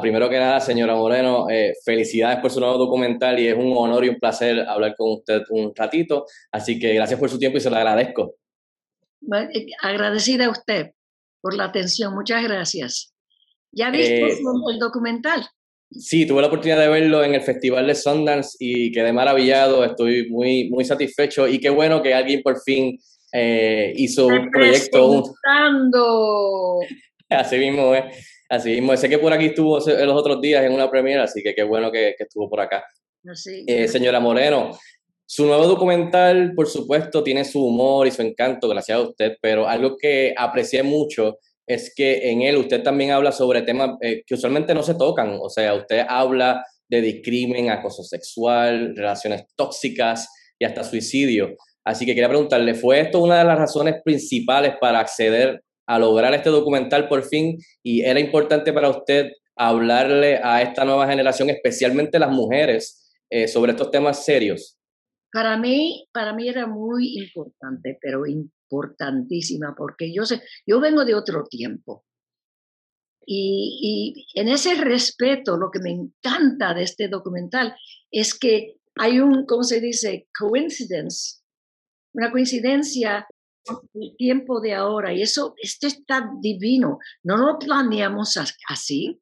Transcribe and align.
primero 0.00 0.28
que 0.28 0.38
nada, 0.38 0.60
señora 0.60 0.94
Moreno, 0.94 1.48
eh, 1.48 1.74
felicidades 1.84 2.40
por 2.40 2.50
su 2.50 2.60
nuevo 2.60 2.78
documental 2.78 3.38
y 3.38 3.48
es 3.48 3.56
un 3.56 3.72
honor 3.76 4.04
y 4.04 4.08
un 4.08 4.18
placer 4.18 4.60
hablar 4.60 4.94
con 4.96 5.12
usted 5.12 5.42
un 5.50 5.72
ratito. 5.74 6.26
Así 6.50 6.78
que 6.78 6.94
gracias 6.94 7.18
por 7.18 7.30
su 7.30 7.38
tiempo 7.38 7.58
y 7.58 7.60
se 7.60 7.70
lo 7.70 7.76
agradezco. 7.76 8.34
Eh, 9.54 9.66
agradecida 9.82 10.46
a 10.46 10.50
usted 10.50 10.90
por 11.40 11.54
la 11.54 11.64
atención. 11.64 12.14
Muchas 12.14 12.42
gracias. 12.42 13.14
¿Ya 13.72 13.90
viste 13.90 14.32
eh, 14.32 14.38
el 14.72 14.78
documental? 14.78 15.46
Sí, 15.92 16.26
tuve 16.26 16.40
la 16.40 16.46
oportunidad 16.48 16.78
de 16.78 16.88
verlo 16.88 17.24
en 17.24 17.34
el 17.34 17.40
Festival 17.40 17.86
de 17.86 17.94
Sundance 17.94 18.56
y 18.60 18.92
quedé 18.92 19.12
maravillado. 19.12 19.84
Estoy 19.84 20.28
muy, 20.30 20.68
muy 20.70 20.84
satisfecho 20.84 21.48
y 21.48 21.58
qué 21.58 21.70
bueno 21.70 22.02
que 22.02 22.14
alguien 22.14 22.42
por 22.42 22.60
fin 22.60 22.98
hizo 23.32 24.26
un 24.26 24.50
proyecto. 24.50 25.24
Así 27.28 27.58
mismo 27.58 27.94
es. 27.94 28.39
Así 28.50 28.70
mismo, 28.70 28.96
sé 28.96 29.08
que 29.08 29.18
por 29.18 29.32
aquí 29.32 29.46
estuvo 29.46 29.78
los 29.78 30.16
otros 30.16 30.40
días 30.40 30.64
en 30.64 30.72
una 30.72 30.90
premiera, 30.90 31.22
así 31.22 31.40
que 31.40 31.54
qué 31.54 31.62
bueno 31.62 31.92
que, 31.92 32.16
estuvo 32.18 32.50
por 32.50 32.60
acá. 32.60 32.84
Eh, 33.68 33.86
señora 33.86 34.18
Moreno, 34.18 34.76
su 35.24 35.46
nuevo 35.46 35.68
documental, 35.68 36.52
por 36.56 36.66
supuesto, 36.66 37.22
tiene 37.22 37.44
su 37.44 37.64
humor 37.64 38.08
y 38.08 38.10
su 38.10 38.22
encanto, 38.22 38.68
gracias 38.68 38.98
a 38.98 39.02
usted, 39.02 39.36
pero 39.40 39.68
algo 39.68 39.96
que 39.96 40.34
aprecié 40.36 40.82
mucho 40.82 41.38
es 41.64 41.94
que 41.94 42.28
en 42.28 42.42
él 42.42 42.56
usted 42.56 42.82
también 42.82 43.12
habla 43.12 43.30
sobre 43.30 43.62
temas 43.62 43.90
eh, 44.00 44.24
que 44.26 44.34
usualmente 44.34 44.74
no 44.74 44.82
se 44.82 44.94
tocan, 44.94 45.38
o 45.40 45.48
sea, 45.48 45.72
usted 45.74 46.04
habla 46.08 46.64
de 46.88 47.02
discrimen, 47.02 47.70
acoso 47.70 48.02
sexual, 48.02 48.96
relaciones 48.96 49.44
tóxicas 49.54 50.28
y 50.58 50.64
hasta 50.64 50.82
suicidio. 50.82 51.54
Así 51.84 52.04
que 52.04 52.14
quería 52.14 52.28
preguntarle, 52.28 52.74
¿fue 52.74 52.98
esto 52.98 53.20
una 53.20 53.38
de 53.38 53.44
las 53.44 53.58
razones 53.58 54.02
principales 54.04 54.74
para 54.80 54.98
acceder 54.98 55.62
a 55.90 55.98
lograr 55.98 56.32
este 56.34 56.50
documental 56.50 57.08
por 57.08 57.24
fin 57.24 57.58
y 57.82 58.02
era 58.02 58.20
importante 58.20 58.72
para 58.72 58.90
usted 58.90 59.32
hablarle 59.56 60.38
a 60.40 60.62
esta 60.62 60.84
nueva 60.84 61.08
generación, 61.08 61.50
especialmente 61.50 62.20
las 62.20 62.30
mujeres, 62.30 63.12
eh, 63.28 63.48
sobre 63.48 63.72
estos 63.72 63.90
temas 63.90 64.24
serios? 64.24 64.78
Para 65.32 65.56
mí, 65.56 66.06
para 66.12 66.32
mí 66.32 66.48
era 66.48 66.68
muy 66.68 67.18
importante, 67.18 67.98
pero 68.00 68.24
importantísima, 68.24 69.74
porque 69.76 70.14
yo 70.14 70.24
sé, 70.24 70.42
yo 70.64 70.80
vengo 70.80 71.04
de 71.04 71.16
otro 71.16 71.42
tiempo. 71.50 72.04
Y, 73.26 74.24
y 74.34 74.40
en 74.40 74.46
ese 74.46 74.76
respeto, 74.76 75.56
lo 75.56 75.72
que 75.72 75.80
me 75.80 75.90
encanta 75.90 76.72
de 76.72 76.84
este 76.84 77.08
documental 77.08 77.74
es 78.12 78.38
que 78.38 78.76
hay 78.94 79.18
un, 79.18 79.44
¿cómo 79.44 79.64
se 79.64 79.80
dice? 79.80 80.28
Coincidence, 80.38 81.40
una 82.14 82.30
coincidencia 82.30 83.26
el 83.94 84.16
tiempo 84.16 84.60
de 84.60 84.74
ahora 84.74 85.12
y 85.12 85.22
eso, 85.22 85.54
esto 85.60 85.86
está 85.86 86.30
divino. 86.40 86.98
No 87.22 87.36
lo 87.36 87.58
planeamos 87.58 88.38
así, 88.68 89.20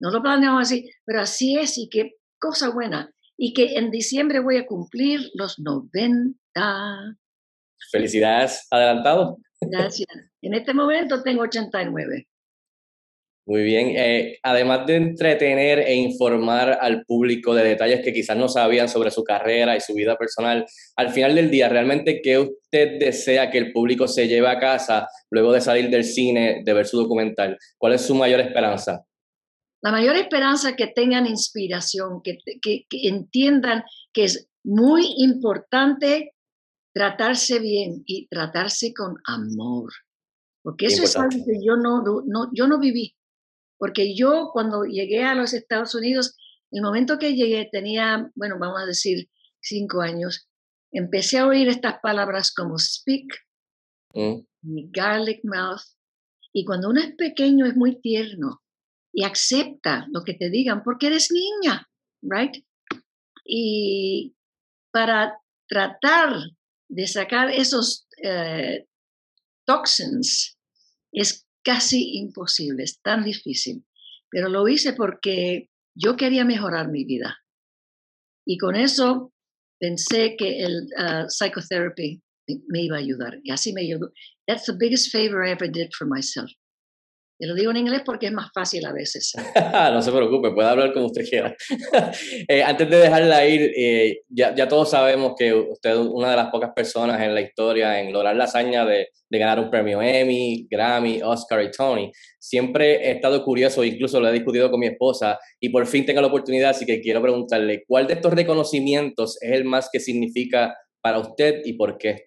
no 0.00 0.10
lo 0.10 0.22
planeamos 0.22 0.62
así, 0.62 0.90
pero 1.04 1.20
así 1.20 1.58
es 1.58 1.78
y 1.78 1.88
qué 1.88 2.16
cosa 2.38 2.70
buena. 2.70 3.12
Y 3.36 3.54
que 3.54 3.76
en 3.76 3.90
diciembre 3.90 4.40
voy 4.40 4.56
a 4.56 4.66
cumplir 4.66 5.30
los 5.34 5.58
90. 5.58 7.16
Felicidades, 7.90 8.66
adelantado. 8.70 9.38
Gracias. 9.60 10.08
En 10.42 10.54
este 10.54 10.74
momento 10.74 11.22
tengo 11.22 11.42
89. 11.42 12.26
Muy 13.46 13.62
bien. 13.62 13.94
Eh, 13.96 14.38
además 14.42 14.86
de 14.86 14.96
entretener 14.96 15.80
e 15.80 15.94
informar 15.94 16.78
al 16.80 17.04
público 17.04 17.54
de 17.54 17.64
detalles 17.64 18.00
que 18.02 18.12
quizás 18.12 18.36
no 18.36 18.48
sabían 18.48 18.88
sobre 18.88 19.10
su 19.10 19.24
carrera 19.24 19.76
y 19.76 19.80
su 19.80 19.94
vida 19.94 20.16
personal, 20.16 20.66
al 20.96 21.10
final 21.10 21.34
del 21.34 21.50
día, 21.50 21.68
¿realmente 21.68 22.20
qué 22.22 22.48
usted 22.72 22.98
desea 22.98 23.50
que 23.50 23.58
el 23.58 23.72
público 23.72 24.06
se 24.06 24.28
lleve 24.28 24.48
a 24.48 24.58
casa 24.58 25.08
luego 25.30 25.52
de 25.52 25.60
salir 25.60 25.90
del 25.90 26.04
cine, 26.04 26.62
de 26.64 26.72
ver 26.72 26.86
su 26.86 26.98
documental? 26.98 27.58
¿Cuál 27.76 27.94
es 27.94 28.02
su 28.02 28.14
mayor 28.14 28.40
esperanza? 28.40 29.04
La 29.82 29.90
mayor 29.90 30.14
esperanza 30.16 30.70
es 30.70 30.76
que 30.76 30.86
tengan 30.88 31.26
inspiración, 31.26 32.20
que, 32.22 32.38
que, 32.60 32.86
entiendan 32.90 33.82
que 34.12 34.24
es 34.24 34.48
muy 34.62 35.14
importante 35.16 36.34
tratarse 36.94 37.58
bien 37.58 38.02
y 38.06 38.28
tratarse 38.28 38.92
con 38.94 39.16
amor. 39.24 39.90
Porque 40.62 40.86
eso 40.86 41.02
es 41.02 41.16
algo 41.16 41.44
que 41.44 41.64
yo 41.64 41.76
no, 41.76 42.02
no, 42.02 42.50
yo 42.52 42.68
no 42.68 42.78
viví. 42.78 43.16
Porque 43.78 44.14
yo 44.14 44.50
cuando 44.52 44.84
llegué 44.84 45.24
a 45.24 45.34
los 45.34 45.54
Estados 45.54 45.94
Unidos, 45.94 46.36
el 46.70 46.82
momento 46.82 47.18
que 47.18 47.34
llegué 47.34 47.68
tenía, 47.72 48.30
bueno, 48.34 48.56
vamos 48.60 48.82
a 48.82 48.86
decir, 48.86 49.30
cinco 49.60 50.02
años, 50.02 50.49
empecé 50.92 51.38
a 51.38 51.46
oír 51.46 51.68
estas 51.68 52.00
palabras 52.00 52.52
como 52.52 52.78
speak, 52.78 53.26
mm. 54.14 54.40
garlic 54.90 55.40
mouth, 55.44 55.82
y 56.52 56.64
cuando 56.64 56.90
uno 56.90 57.00
es 57.00 57.14
pequeño 57.14 57.66
es 57.66 57.76
muy 57.76 58.00
tierno 58.00 58.62
y 59.12 59.24
acepta 59.24 60.06
lo 60.10 60.22
que 60.24 60.34
te 60.34 60.50
digan 60.50 60.82
porque 60.82 61.08
eres 61.08 61.30
niña, 61.30 61.88
right? 62.22 62.64
Y 63.44 64.34
para 64.92 65.40
tratar 65.68 66.34
de 66.88 67.06
sacar 67.06 67.50
esos 67.50 68.08
eh, 68.22 68.86
toxins 69.64 70.58
es 71.12 71.46
casi 71.62 72.18
imposible, 72.18 72.82
es 72.82 73.00
tan 73.00 73.22
difícil. 73.24 73.84
Pero 74.28 74.48
lo 74.48 74.66
hice 74.68 74.92
porque 74.92 75.70
yo 75.94 76.16
quería 76.16 76.44
mejorar 76.44 76.88
mi 76.88 77.04
vida. 77.04 77.38
Y 78.44 78.58
con 78.58 78.76
eso 78.76 79.32
pensé 79.80 80.36
que 80.36 80.62
el 80.62 80.88
uh, 80.98 81.28
psychotherapy 81.28 82.20
me 82.68 82.82
iba 82.82 82.96
a 82.96 83.00
ayudar. 83.00 83.38
Y 83.42 83.52
así 83.52 83.72
me 83.72 83.82
ayudó. 83.82 84.12
That's 84.46 84.66
the 84.66 84.72
biggest 84.72 85.10
favor 85.10 85.44
I 85.44 85.50
ever 85.50 85.68
did 85.68 85.90
for 85.96 86.06
myself. 86.06 86.50
Te 87.40 87.46
lo 87.46 87.54
digo 87.54 87.70
en 87.70 87.78
inglés 87.78 88.02
porque 88.04 88.26
es 88.26 88.32
más 88.32 88.50
fácil 88.52 88.84
a 88.84 88.92
veces. 88.92 89.32
no 89.94 90.02
se 90.02 90.12
preocupe, 90.12 90.50
puede 90.50 90.68
hablar 90.68 90.92
como 90.92 91.06
usted 91.06 91.24
quiera. 91.26 91.56
Eh, 92.48 92.62
antes 92.62 92.88
de 92.90 92.96
dejarla 92.96 93.46
ir, 93.46 93.72
eh, 93.76 94.22
ya, 94.28 94.54
ya, 94.54 94.66
todos 94.68 94.90
sabemos 94.90 95.34
que 95.38 95.52
usted 95.52 95.90
es 95.90 95.96
una 95.96 96.30
de 96.30 96.36
las 96.36 96.50
pocas 96.50 96.70
personas 96.74 97.20
en 97.22 97.34
la 97.34 97.40
historia 97.40 98.00
en 98.00 98.12
lograr 98.12 98.34
la 98.34 98.44
hazaña 98.44 98.84
de, 98.84 99.08
de, 99.28 99.38
ganar 99.38 99.60
un 99.60 99.70
premio 99.70 100.02
Emmy, 100.02 100.66
Grammy, 100.68 101.22
Oscar 101.22 101.62
y 101.62 101.70
Tony. 101.70 102.10
Siempre 102.38 103.08
he 103.08 103.12
estado 103.12 103.42
curioso, 103.44 103.84
incluso 103.84 104.20
lo 104.20 104.28
he 104.28 104.32
discutido 104.32 104.70
con 104.70 104.80
mi 104.80 104.88
esposa, 104.88 105.38
y 105.60 105.68
por 105.68 105.86
fin 105.86 106.04
tengo 106.04 106.20
la 106.20 106.26
oportunidad, 106.26 106.70
así 106.70 106.84
que 106.84 107.00
quiero 107.00 107.22
preguntarle, 107.22 107.84
¿cuál 107.86 108.06
de 108.06 108.14
estos 108.14 108.32
reconocimientos 108.32 109.40
es 109.40 109.52
el 109.52 109.64
más 109.64 109.88
que 109.92 110.00
significa 110.00 110.76
para 111.00 111.18
usted 111.18 111.60
y 111.64 111.74
por 111.74 111.96
qué? 111.96 112.26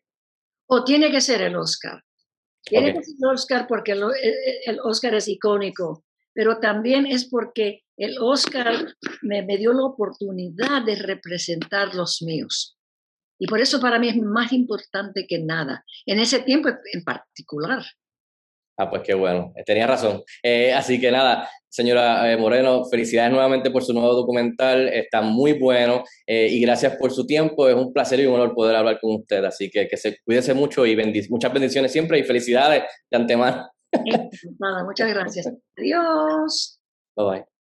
O 0.68 0.84
tiene 0.84 1.12
que 1.12 1.22
ser 1.22 1.41
el 1.41 1.56
Oscar. 1.56 2.01
Tiene 2.66 2.94
que 2.94 3.03
ser 3.03 3.16
el 3.19 3.29
Oscar 3.29 3.68
porque 3.68 3.91
el, 3.91 4.03
el, 4.66 4.79
Oscar 4.84 5.16
es 5.16 5.28
icónico, 5.28 6.06
pero 6.34 6.59
también 6.59 7.06
es 7.06 7.25
porque 7.25 7.84
el 7.97 8.18
Oscar 8.19 8.96
me, 9.22 9.44
me, 9.44 9.57
dio 9.57 9.74
la 9.74 9.84
oportunidad 9.84 10.84
de 10.85 10.96
representar 10.96 11.94
los 11.94 12.22
míos. 12.22 12.78
Y 13.38 13.47
por 13.47 13.59
eso 13.59 13.81
para 13.81 14.00
mí 14.00 14.07
es 14.07 14.16
más 14.16 14.53
importante 14.53 15.28
que 15.28 15.40
nada, 15.40 15.84
en 16.06 16.19
ese 16.19 16.40
tiempo 16.40 16.69
en 16.69 17.03
particular. 17.03 17.84
Ah, 18.78 18.89
pues 18.89 19.03
qué 19.03 19.13
bueno, 19.13 19.53
tenía 19.66 19.85
razón. 19.85 20.23
Eh, 20.41 20.73
así 20.73 21.00
que 21.00 21.11
nada, 21.11 21.47
señora 21.69 22.31
eh, 22.31 22.38
Moreno, 22.38 22.85
felicidades 22.85 23.31
nuevamente 23.31 23.69
por 23.69 23.84
su 23.84 23.94
nuevo 23.94 24.13
documental, 24.16 24.88
está 24.88 25.22
muy 25.22 25.53
bueno 25.53 26.03
eh, 26.25 26.47
y 26.50 26.59
gracias 26.61 26.95
por 26.97 27.12
su 27.12 27.28
tiempo, 27.28 27.69
es 27.69 27.75
un 27.75 27.94
placer 27.94 28.19
y 28.19 28.25
un 28.25 28.33
honor 28.33 28.56
poder 28.56 28.75
hablar 28.75 29.00
con 29.00 29.16
usted, 29.16 29.44
así 29.45 29.69
que 29.69 29.88
que 29.88 29.97
se 29.97 30.17
cuídese 30.25 30.56
mucho 30.56 30.88
y 30.88 30.95
muchas 31.29 31.53
bendiciones 31.53 31.91
siempre 31.91 32.17
y 32.17 32.23
felicidades 32.23 32.83
de 33.12 33.17
antemano. 33.17 33.69
Nada, 34.59 34.83
muchas 34.83 35.09
gracias. 35.13 35.47
Adiós. 35.78 36.79
Bye 37.16 37.25
bye. 37.25 37.52